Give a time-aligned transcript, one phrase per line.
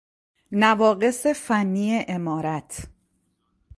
[0.51, 2.87] نواقص فنی عمارت